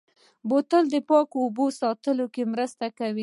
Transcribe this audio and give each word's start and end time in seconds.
بوتل 0.49 0.83
د 0.93 0.97
پاکو 1.09 1.37
اوبو 1.45 1.65
ساتلو 1.81 2.25
کې 2.33 2.43
مرسته 2.53 2.85
کوي. 2.99 3.19